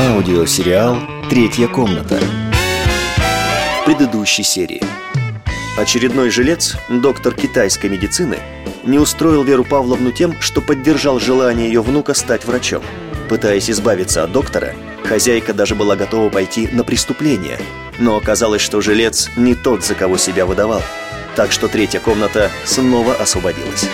[0.00, 0.96] Аудиосериал
[1.28, 2.18] «Третья комната».
[3.82, 4.82] В предыдущей серии.
[5.76, 8.38] Очередной жилец, доктор китайской медицины,
[8.82, 12.82] не устроил Веру Павловну тем, что поддержал желание ее внука стать врачом.
[13.28, 14.72] Пытаясь избавиться от доктора,
[15.04, 17.60] хозяйка даже была готова пойти на преступление.
[17.98, 20.80] Но оказалось, что жилец не тот, за кого себя выдавал.
[21.36, 23.86] Так что третья комната снова освободилась.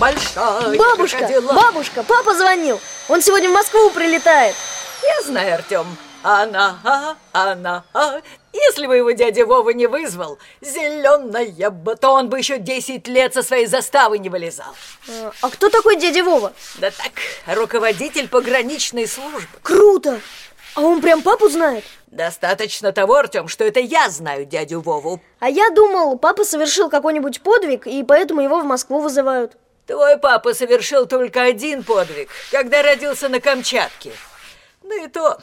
[0.00, 1.52] Большая Бабушка, крокодила.
[1.52, 2.80] бабушка, папа звонил.
[3.08, 4.56] Он сегодня в Москву прилетает.
[5.02, 5.86] Я знаю, Артем.
[6.22, 8.20] Она, а, она, а.
[8.52, 13.32] Если бы его дядя Вова не вызвал, зеленая бы, то он бы еще 10 лет
[13.32, 14.74] со своей заставы не вылезал.
[15.08, 16.52] А, А кто такой дядя Вова?
[16.78, 17.12] Да так,
[17.56, 19.48] руководитель пограничной службы.
[19.62, 20.20] Круто!
[20.74, 21.84] А он прям папу знает?
[22.08, 25.20] Достаточно того, Артем, что это я знаю дядю Вову.
[25.38, 29.56] А я думал, папа совершил какой-нибудь подвиг, и поэтому его в Москву вызывают.
[29.90, 34.12] Твой папа совершил только один подвиг, когда родился на Камчатке.
[34.84, 35.38] Ну и то.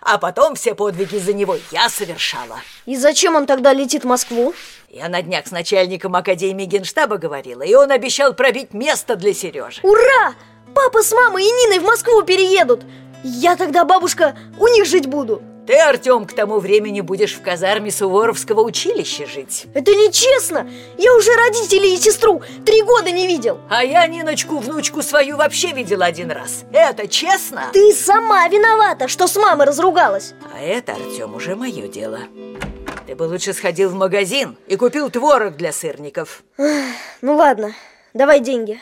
[0.00, 2.60] А потом все подвиги за него я совершала.
[2.86, 4.54] И зачем он тогда летит в Москву?
[4.88, 9.80] Я на днях с начальником Академии Генштаба говорила, и он обещал пробить место для Сережи.
[9.82, 10.34] Ура!
[10.72, 12.82] Папа с мамой и Ниной в Москву переедут.
[13.24, 15.42] Я тогда, бабушка, у них жить буду.
[15.66, 19.66] Ты, Артем, к тому времени будешь в казарме Суворовского училища жить.
[19.72, 20.68] Это нечестно.
[20.98, 23.58] Я уже родителей и сестру три года не видел.
[23.70, 26.64] А я Ниночку, внучку свою, вообще видела один раз.
[26.70, 27.70] Это честно?
[27.72, 30.34] Ты сама виновата, что с мамой разругалась.
[30.54, 32.20] А это, Артем, уже мое дело.
[33.06, 36.42] Ты бы лучше сходил в магазин и купил творог для сырников.
[36.58, 37.72] Ну ладно,
[38.12, 38.80] давай деньги.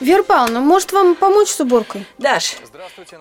[0.00, 2.06] Вера Павловна, может вам помочь с уборкой?
[2.18, 2.56] Даш,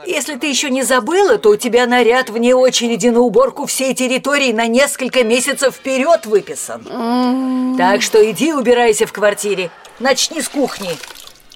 [0.06, 4.52] если ты еще не забыла, то у тебя наряд вне очереди на уборку всей территории
[4.52, 7.76] на несколько месяцев вперед выписан.
[7.78, 9.72] Так что иди убирайся в квартире.
[10.00, 10.90] Начни с кухни.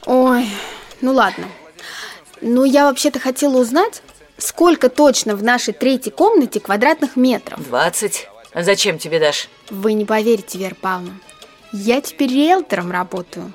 [0.05, 0.47] Ой,
[1.01, 1.47] ну ладно.
[2.41, 4.01] Ну, я вообще-то хотела узнать,
[4.37, 7.59] сколько точно в нашей третьей комнате квадратных метров.
[7.67, 8.29] 20.
[8.53, 9.49] А зачем тебе, Даш?
[9.69, 11.19] Вы не поверите, Вера Павловна.
[11.73, 13.53] Я теперь риэлтором работаю.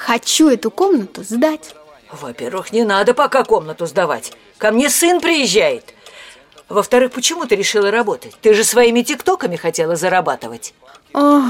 [0.00, 1.74] Хочу эту комнату сдать.
[2.10, 4.32] Во-первых, не надо пока комнату сдавать.
[4.56, 5.92] Ко мне сын приезжает.
[6.70, 8.34] Во-вторых, почему ты решила работать?
[8.40, 10.72] Ты же своими тиктоками хотела зарабатывать.
[11.12, 11.44] Ох,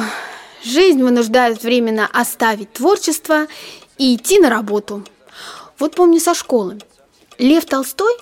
[0.65, 3.47] жизнь вынуждает временно оставить творчество
[3.99, 5.05] и идти на работу.
[5.78, 6.78] Вот помню со школы.
[7.38, 8.15] Лев Толстой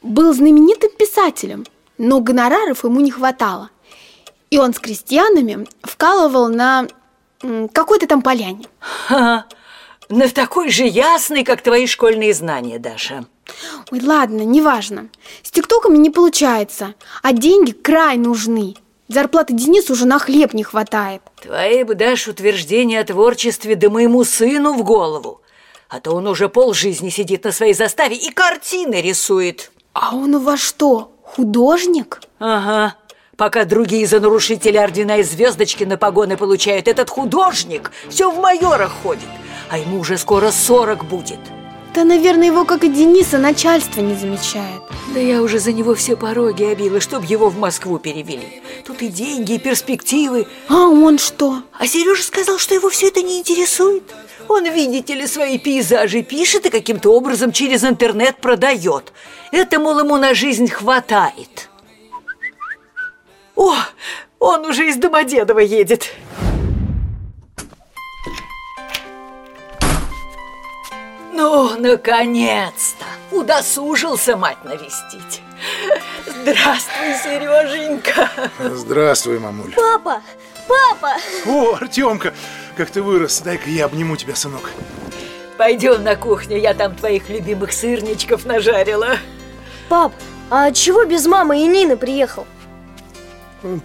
[0.00, 1.66] был знаменитым писателем,
[1.98, 3.70] но гонораров ему не хватало.
[4.48, 6.86] И он с крестьянами вкалывал на
[7.72, 8.66] какой-то там поляне.
[8.78, 9.44] Ха,
[10.12, 13.24] на такой же ясный, как твои школьные знания, Даша.
[13.90, 15.08] Ой, ладно, неважно.
[15.42, 18.76] С тиктоками не получается, а деньги край нужны.
[19.08, 21.22] Зарплаты Денису уже на хлеб не хватает.
[21.42, 25.40] Твои бы, Даш, утверждения о творчестве да моему сыну в голову.
[25.88, 29.72] А то он уже полжизни сидит на своей заставе и картины рисует.
[29.94, 32.20] А он у вас что, художник?
[32.38, 32.96] Ага.
[33.36, 38.92] Пока другие за нарушители ордена и звездочки на погоны получают, этот художник все в майорах
[39.02, 39.28] ходит.
[39.72, 41.38] А ему уже скоро 40 будет.
[41.94, 44.82] Да, наверное, его, как и Дениса, начальство не замечает.
[45.14, 48.62] Да я уже за него все пороги обила, чтоб его в Москву перевели.
[48.86, 50.46] Тут и деньги, и перспективы.
[50.68, 51.62] А он что?
[51.78, 54.02] А Сережа сказал, что его все это не интересует.
[54.46, 59.14] Он, видите ли, свои пейзажи пишет и каким-то образом через интернет продает.
[59.52, 61.70] Это, мол, ему на жизнь хватает.
[63.56, 63.74] О,
[64.38, 66.10] он уже из Домодедова едет.
[71.32, 73.06] Ну, наконец-то!
[73.30, 75.40] Удосужился мать навестить.
[76.26, 78.30] Здравствуй, Сереженька.
[78.60, 79.72] Здравствуй, мамуль.
[79.74, 80.22] Папа!
[80.68, 81.16] Папа!
[81.46, 82.34] О, Артемка,
[82.76, 83.40] как ты вырос.
[83.40, 84.70] Дай-ка я обниму тебя, сынок.
[85.56, 89.16] Пойдем на кухню, я там твоих любимых сырничков нажарила.
[89.88, 90.12] Пап,
[90.50, 92.46] а чего без мамы и Нины приехал?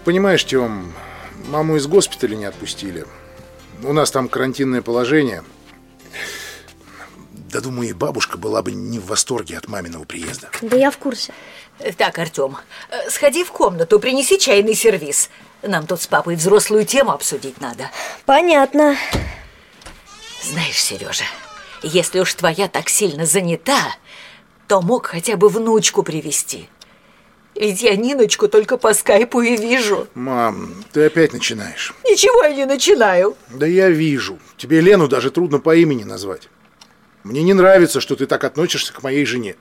[0.04, 0.94] Понимаешь, Тем,
[1.48, 3.06] маму из госпиталя не отпустили.
[3.84, 5.44] У нас там карантинное положение.
[7.58, 10.52] Да, думаю, и бабушка была бы не в восторге от маминого приезда.
[10.62, 11.34] Да я в курсе.
[11.98, 12.56] Так, Артем,
[12.92, 15.32] э, сходи в комнату, принеси чайный сервиз.
[15.64, 17.90] Нам тут с папой взрослую тему обсудить надо.
[18.28, 18.96] Понятно.
[20.44, 21.24] Знаешь, Сережа,
[21.82, 23.96] если уж твоя так сильно занята,
[24.68, 26.70] то мог хотя бы внучку привести.
[27.56, 30.08] Ведь я Ниночку только по скайпу и вижу.
[30.14, 31.96] Мам, ты опять начинаешь.
[32.06, 33.36] Ничего я не начинаю.
[33.50, 34.38] Да я вижу.
[34.58, 36.50] Тебе Лену даже трудно по имени назвать.
[37.24, 39.56] Мне не нравится, что ты так относишься к моей жене.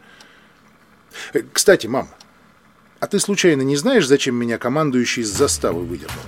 [1.32, 2.08] Э, Кстати, мам,
[3.00, 6.22] а ты случайно не знаешь, зачем меня командующий из заставы выдернул?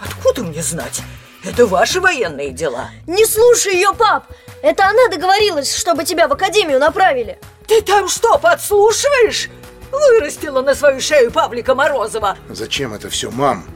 [0.00, 1.02] Откуда мне знать?
[1.44, 2.90] Это ваши военные дела.
[3.06, 4.26] Не слушай ее, пап!
[4.62, 7.38] Это она договорилась, чтобы тебя в академию направили.
[7.66, 9.48] Ты там что, подслушиваешь?
[9.90, 12.36] Вырастила на свою шею Павлика Морозова.
[12.50, 13.66] Зачем это все, мам?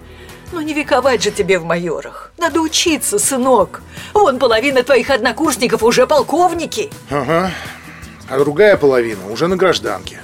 [0.52, 2.32] Ну не вековать же тебе в майорах.
[2.38, 3.82] Надо учиться, сынок.
[4.12, 6.90] Вон половина твоих однокурсников уже полковники.
[7.10, 7.50] Ага.
[8.28, 10.20] А другая половина уже на гражданке.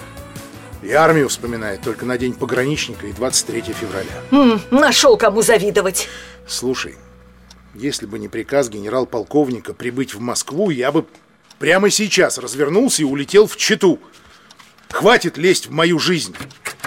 [0.83, 4.13] И армию вспоминает только на день пограничника и 23 февраля.
[4.31, 6.09] М, нашел кому завидовать.
[6.47, 6.95] Слушай,
[7.75, 11.05] если бы не приказ генерал-полковника прибыть в Москву, я бы
[11.59, 13.99] прямо сейчас развернулся и улетел в Читу.
[14.91, 16.35] Хватит лезть в мою жизнь.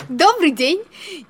[0.10, 0.82] Добрый день,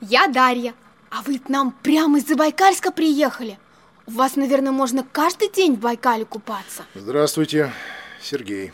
[0.02, 0.74] я Дарья.
[1.16, 3.60] А вы к нам прямо из Забайкальска приехали.
[4.08, 6.86] У вас, наверное, можно каждый день в Байкале купаться.
[6.96, 7.72] Здравствуйте,
[8.20, 8.74] Сергей.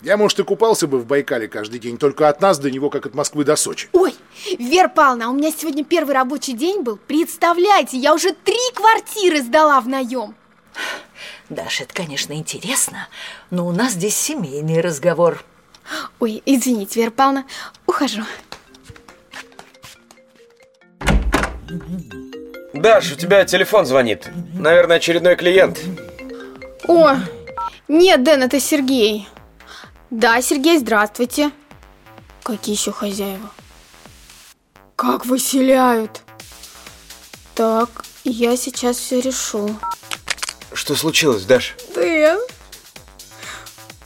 [0.00, 3.04] Я, может, и купался бы в Байкале каждый день, только от нас до него, как
[3.04, 3.90] от Москвы до Сочи.
[3.92, 4.14] Ой,
[4.58, 6.96] Вера Павловна, а у меня сегодня первый рабочий день был.
[6.96, 10.34] Представляете, я уже три квартиры сдала в наем.
[11.50, 13.08] Даша, это, конечно, интересно,
[13.50, 15.44] но у нас здесь семейный разговор.
[16.18, 17.44] Ой, извините, Вера Павловна,
[17.86, 18.22] ухожу.
[22.72, 24.28] Даш, у тебя телефон звонит.
[24.54, 25.78] Наверное, очередной клиент.
[26.88, 27.16] О,
[27.88, 29.28] нет, Дэн, это Сергей.
[30.10, 31.50] Да, Сергей, здравствуйте.
[32.42, 33.50] Какие еще хозяева?
[34.96, 36.22] Как выселяют?
[37.54, 39.76] Так, я сейчас все решу.
[40.72, 41.76] Что случилось, Даш?
[41.94, 42.40] Дэн,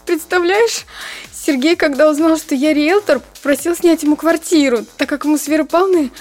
[0.04, 0.84] представляешь,
[1.32, 5.66] Сергей, когда узнал, что я риэлтор, просил снять ему квартиру, так как ему с Верой
[5.66, 6.12] Павловной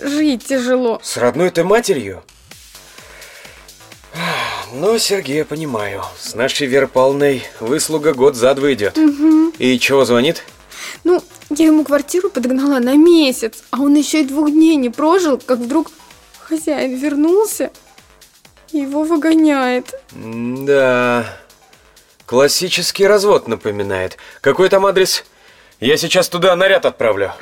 [0.00, 1.00] жить тяжело.
[1.02, 2.22] С родной ты матерью?
[4.72, 6.02] Ну, Сергея, понимаю.
[6.18, 8.98] С нашей Верой Павловной выслуга год за два идет.
[9.58, 10.42] И чего звонит?
[11.04, 15.38] Ну, я ему квартиру подогнала на месяц, а он еще и двух дней не прожил,
[15.38, 15.90] как вдруг
[16.40, 17.70] хозяин вернулся
[18.72, 19.94] и его выгоняет.
[20.12, 21.38] Да.
[22.26, 24.16] Классический развод напоминает.
[24.40, 25.24] Какой там адрес?
[25.78, 27.32] Я сейчас туда наряд отправлю.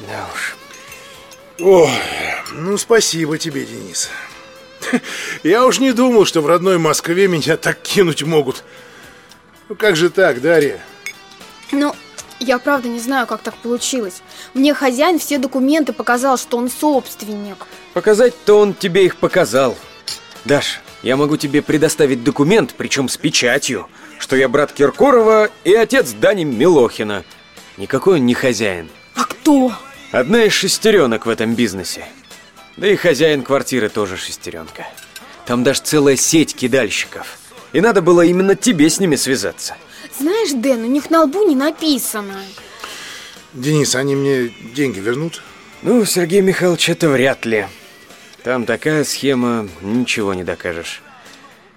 [0.00, 0.56] Да уж.
[1.60, 1.90] Ой,
[2.52, 4.10] ну спасибо тебе, Денис.
[5.42, 8.64] Я уж не думал, что в родной Москве меня так кинуть могут.
[9.68, 10.80] Ну как же так, Дарья?
[11.72, 11.94] Ну,
[12.40, 14.22] я правда не знаю, как так получилось.
[14.52, 17.66] Мне хозяин все документы показал, что он собственник.
[17.94, 19.76] Показать-то он тебе их показал.
[20.44, 23.88] Даш, я могу тебе предоставить документ, причем с печатью,
[24.18, 27.24] что я брат Киркорова и отец Дани Милохина.
[27.76, 28.90] Никакой он не хозяин.
[29.14, 29.72] А кто?
[30.12, 32.06] Одна из шестеренок в этом бизнесе.
[32.76, 34.86] Да и хозяин квартиры тоже шестеренка.
[35.46, 37.38] Там даже целая сеть кидальщиков.
[37.72, 39.76] И надо было именно тебе с ними связаться.
[40.18, 42.34] Знаешь, Дэн, у них на лбу не написано.
[43.52, 45.42] Денис, они мне деньги вернут?
[45.82, 47.66] Ну, Сергей Михайлович, это вряд ли.
[48.42, 51.02] Там такая схема, ничего не докажешь.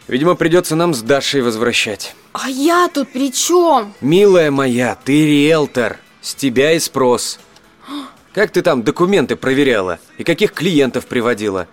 [0.07, 2.15] Видимо, придется нам с Дашей возвращать.
[2.33, 3.93] А я тут при чем?
[4.01, 5.97] Милая моя, ты риэлтор.
[6.27, 7.39] С тебя и спрос.
[8.33, 9.97] Как ты там документы проверяла?
[10.17, 11.69] И каких клиентов приводила?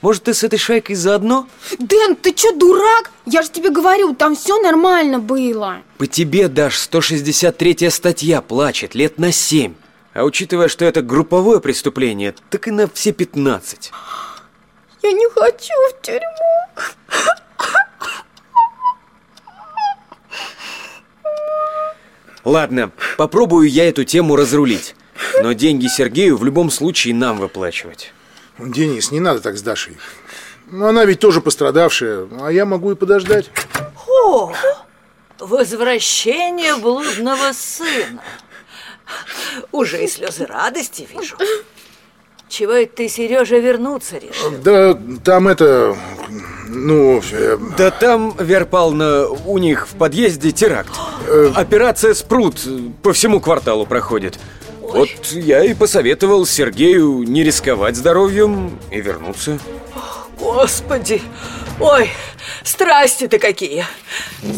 [0.00, 1.48] Может, ты с этой шайкой заодно?
[1.80, 3.10] Дэн, ты что, дурак?
[3.24, 5.78] Я же тебе говорю, там все нормально было.
[5.98, 9.74] По тебе, Даш, 163 статья плачет лет на 7.
[10.14, 13.90] А учитывая, что это групповое преступление, так и на все 15.
[15.02, 16.86] Я не хочу в тюрьму.
[22.46, 24.94] Ладно, попробую я эту тему разрулить.
[25.42, 28.12] Но деньги Сергею в любом случае нам выплачивать.
[28.56, 29.96] Денис, не надо так с Дашей.
[30.70, 33.50] Ну, она ведь тоже пострадавшая, а я могу и подождать.
[34.06, 34.52] О,
[35.40, 38.22] возвращение блудного сына.
[39.72, 41.36] Уже и слезы радости вижу.
[42.48, 44.52] Чего это ты, Сережа, вернуться решил?
[44.62, 45.96] Да там это...
[46.76, 47.22] Ну...
[47.32, 50.92] э, Да там, Вера Павловна, у них в подъезде теракт.
[51.54, 52.60] Операция «Спрут»
[53.02, 54.38] по всему кварталу проходит.
[54.80, 59.58] Вот я и посоветовал Сергею не рисковать здоровьем и вернуться.
[60.38, 61.20] Господи!
[61.80, 62.10] Ой,
[62.62, 63.84] страсти-то какие!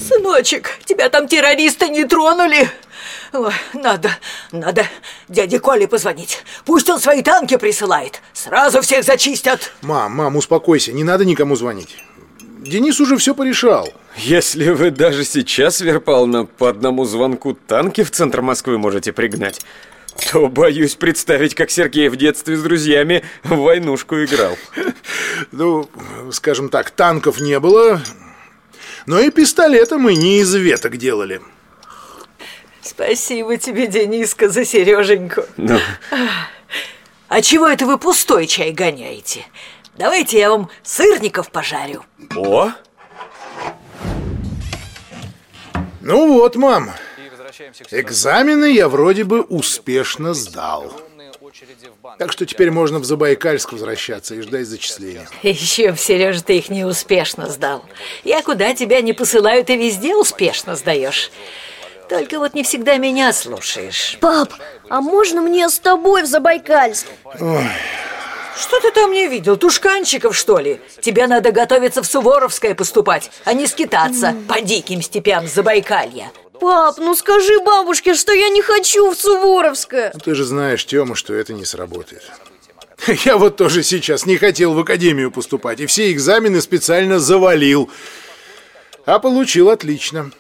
[0.09, 2.71] Сыночек, тебя там террористы не тронули?
[3.33, 4.11] Ой, надо,
[4.53, 4.87] надо
[5.29, 6.43] дяде Коле позвонить.
[6.65, 8.21] Пусть он свои танки присылает.
[8.33, 9.73] Сразу всех зачистят.
[9.83, 11.97] Мам, мам, успокойся, не надо никому звонить.
[12.69, 13.93] Денис уже все порешал.
[14.17, 19.61] Если вы даже сейчас, Вера Павловна, по одному звонку танки в центр Москвы можете пригнать,
[20.31, 24.57] то боюсь представить, как Сергей в детстве с друзьями в войнушку играл.
[25.53, 25.89] Ну,
[26.33, 28.03] скажем так, танков не было,
[29.07, 31.41] но и пистолеты мы не из веток делали.
[32.83, 35.45] Спасибо тебе, Дениска, за Сереженьку.
[35.57, 35.79] Ну,
[37.29, 39.47] А чего это вы пустой чай гоняете?
[39.99, 42.05] Давайте я вам сырников пожарю.
[42.37, 42.71] о,
[46.01, 46.93] Ну вот, мам,
[47.91, 50.93] экзамены я вроде бы успешно сдал.
[52.19, 55.29] Так что теперь можно в Забайкальск возвращаться и ждать зачисления.
[55.43, 57.85] Еще, Сережа, ты их неуспешно сдал.
[58.23, 61.31] Я куда тебя не посылаю, ты везде успешно сдаешь.
[62.09, 64.17] Только вот не всегда меня слушаешь.
[64.21, 64.53] Пап,
[64.89, 67.07] а можно мне с тобой в Забайкальск?
[68.59, 69.57] Что ты там не видел?
[69.57, 70.81] Тушканчиков, что ли?
[71.01, 76.33] Тебе надо готовиться в Суворовское поступать, а не скитаться по диким степям Забайкалья.
[76.61, 80.11] Пап, ну скажи бабушке, что я не хочу в Суворовское.
[80.13, 82.23] Ну, Ты же знаешь, Тёма, что это не сработает.
[83.25, 87.89] Я вот тоже сейчас не хотел в академию поступать, и все экзамены специально завалил.
[89.07, 90.33] А получил отлично.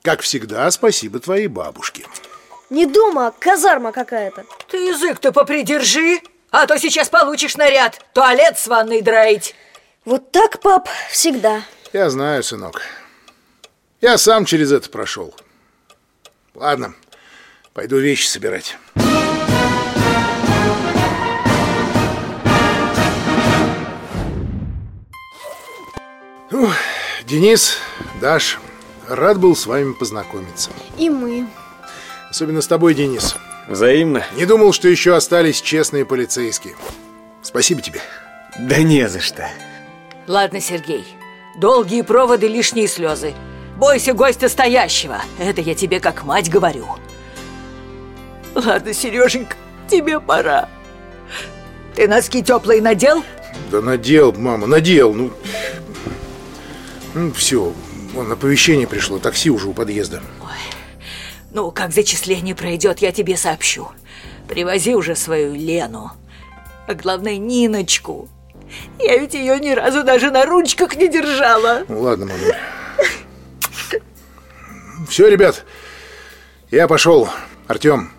[0.00, 2.06] Как всегда, спасибо твоей бабушке.
[2.70, 4.46] Не дома, а казарма какая-то.
[4.70, 7.98] Ты язык-то попридержи, а то сейчас получишь наряд.
[8.12, 9.56] Туалет с ванной драить.
[10.04, 11.62] Вот так, пап, всегда.
[11.92, 12.82] Я знаю, сынок.
[14.00, 15.34] Я сам через это прошел.
[16.54, 16.94] Ладно,
[17.72, 18.76] пойду вещи собирать.
[26.50, 26.74] Ух,
[27.24, 27.78] Денис,
[28.20, 28.58] Даш,
[29.08, 30.70] рад был с вами познакомиться.
[30.98, 31.48] И мы.
[32.28, 33.36] Особенно с тобой, Денис.
[33.68, 34.24] Взаимно.
[34.36, 36.74] Не думал, что еще остались честные полицейские.
[37.42, 38.00] Спасибо тебе.
[38.58, 39.48] Да не за что.
[40.26, 41.04] Ладно, Сергей,
[41.56, 43.34] долгие проводы, лишние слезы.
[43.76, 45.20] Бойся гостя стоящего.
[45.38, 46.86] Это я тебе как мать говорю.
[48.54, 49.56] Ладно, Сереженька,
[49.88, 50.68] тебе пора.
[51.94, 53.24] Ты носки теплые надел?
[53.70, 55.12] Да надел, мама, надел.
[55.14, 55.30] Ну,
[57.14, 57.72] ну все,
[58.12, 60.22] вон оповещение пришло, такси уже у подъезда.
[61.52, 63.88] Ну, как зачисление пройдет, я тебе сообщу.
[64.48, 66.12] Привози уже свою Лену.
[66.88, 68.28] А главное, Ниночку.
[68.98, 71.84] Я ведь ее ни разу даже на ручках не держала.
[71.88, 72.40] Ну ладно, мама.
[75.08, 75.64] Все, ребят,
[76.70, 77.28] я пошел.
[77.66, 78.10] Артем,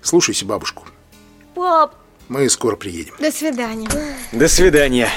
[0.00, 0.84] слушайся бабушку.
[1.54, 1.94] Пап,
[2.28, 3.14] Мы скоро приедем.
[3.18, 3.88] До свидания.
[4.32, 5.08] До свидания.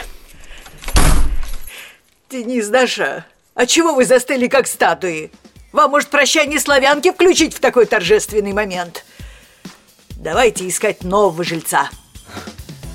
[2.29, 5.31] Денис, Даша, а чего вы застыли как статуи?
[5.71, 9.05] Вам, может, прощание славянки включить в такой торжественный момент?
[10.15, 11.89] Давайте искать нового жильца.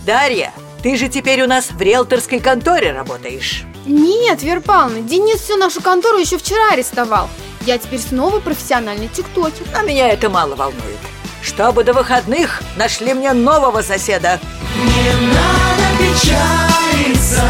[0.04, 0.52] Дарья,
[0.82, 3.62] ты же теперь у нас в риэлторской конторе работаешь.
[3.86, 7.28] Нет, Вера Павловна, Денис всю нашу контору еще вчера арестовал.
[7.64, 9.66] Я теперь снова профессиональный тиктокер.
[9.74, 10.98] А меня это мало волнует.
[11.42, 14.40] Чтобы до выходных нашли мне нового соседа.
[14.76, 17.42] Не надо печалиться,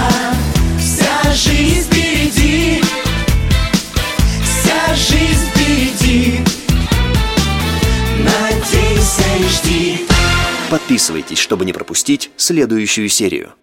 [0.78, 2.03] вся жизнь
[10.94, 13.54] Подписывайтесь, чтобы не пропустить следующую серию.